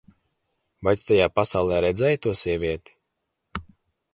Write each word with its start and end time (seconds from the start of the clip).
Vai 0.87 0.93
tu 1.01 1.03
tajā 1.09 1.27
pasaulē 1.39 1.77
redzēji 1.87 2.21
to 2.27 2.33
sievieti? 2.41 2.97